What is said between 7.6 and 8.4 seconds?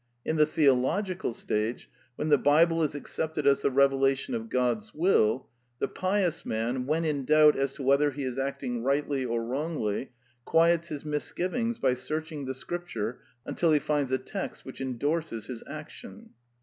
to whether he is